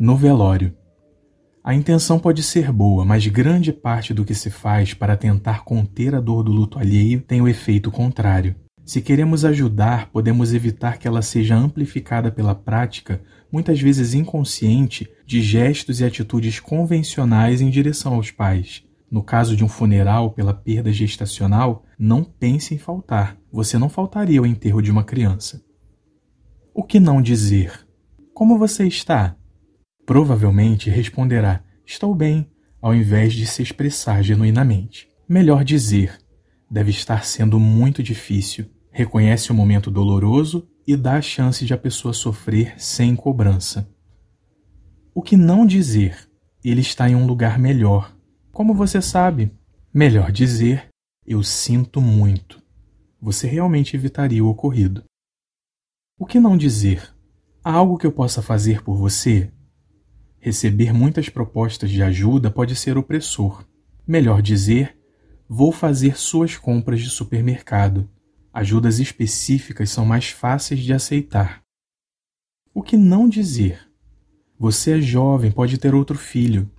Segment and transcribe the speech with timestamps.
[0.00, 0.72] No velório.
[1.64, 6.14] A intenção pode ser boa, mas grande parte do que se faz para tentar conter
[6.14, 8.54] a dor do luto alheio tem o efeito contrário.
[8.84, 15.42] Se queremos ajudar, podemos evitar que ela seja amplificada pela prática, muitas vezes inconsciente, de
[15.42, 18.84] gestos e atitudes convencionais em direção aos pais.
[19.10, 23.36] No caso de um funeral pela perda gestacional, não pense em faltar.
[23.52, 25.60] Você não faltaria ao enterro de uma criança.
[26.72, 27.84] O que não dizer?
[28.32, 29.34] Como você está?
[30.08, 35.06] Provavelmente responderá: Estou bem, ao invés de se expressar genuinamente.
[35.28, 36.18] Melhor dizer:
[36.70, 41.78] Deve estar sendo muito difícil reconhece o momento doloroso e dá a chance de a
[41.78, 43.86] pessoa sofrer sem cobrança.
[45.14, 46.28] O que não dizer?
[46.64, 48.16] Ele está em um lugar melhor.
[48.50, 49.52] Como você sabe?
[49.94, 50.88] Melhor dizer,
[51.24, 52.60] eu sinto muito.
[53.20, 55.04] Você realmente evitaria o ocorrido.
[56.18, 57.14] O que não dizer?
[57.62, 59.52] Há algo que eu possa fazer por você?
[60.40, 63.64] Receber muitas propostas de ajuda pode ser opressor.
[64.06, 64.96] Melhor dizer,
[65.48, 68.08] vou fazer suas compras de supermercado.
[68.52, 71.62] Ajudas específicas são mais fáceis de aceitar.
[72.72, 73.80] O que não dizer?
[74.58, 76.70] Você é jovem, pode ter outro filho.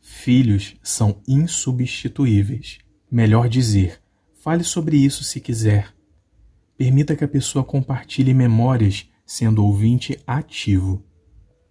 [0.00, 2.78] Filhos são insubstituíveis.
[3.10, 4.00] Melhor dizer,
[4.34, 5.94] fale sobre isso se quiser.
[6.76, 11.02] Permita que a pessoa compartilhe memórias sendo ouvinte ativo.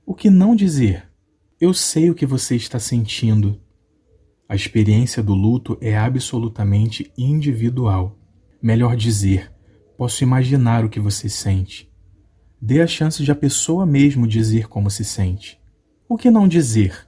[0.05, 1.12] O que não dizer?
[1.64, 3.58] Eu sei o que você está sentindo.
[4.50, 8.19] A experiência do luto é absolutamente individual.
[8.61, 9.50] Melhor dizer,
[9.97, 11.89] Posso imaginar o que você sente.
[12.61, 15.58] Dê a chance de a pessoa mesmo dizer como se sente.
[16.09, 17.08] O que não dizer?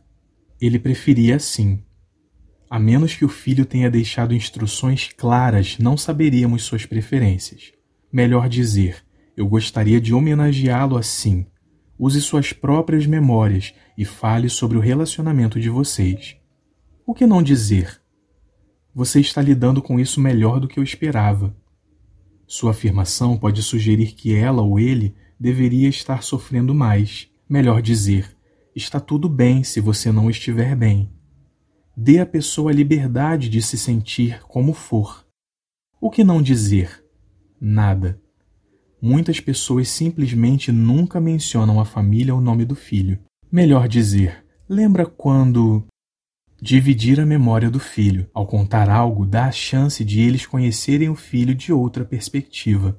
[0.61, 1.83] Ele preferia assim.
[2.69, 7.73] A menos que o filho tenha deixado instruções claras, não saberíamos suas preferências.
[8.09, 9.03] Melhor dizer,
[9.35, 11.45] eu gostaria de homenageá-lo assim.
[11.97, 16.35] Use suas próprias memórias e fale sobre o relacionamento de vocês.
[17.05, 18.01] O que não dizer?
[18.93, 21.55] Você está lidando com isso melhor do que eu esperava.
[22.47, 27.29] Sua afirmação pode sugerir que ela ou ele deveria estar sofrendo mais.
[27.47, 28.35] Melhor dizer,
[28.75, 31.09] está tudo bem se você não estiver bem.
[31.95, 35.25] Dê à pessoa a liberdade de se sentir como for.
[36.01, 37.03] O que não dizer?
[37.59, 38.21] Nada.
[39.07, 43.19] Muitas pessoas simplesmente nunca mencionam a família ou o nome do filho.
[43.51, 45.85] Melhor dizer, lembra quando.
[46.59, 48.27] Dividir a memória do filho.
[48.33, 52.97] Ao contar algo, dá a chance de eles conhecerem o filho de outra perspectiva.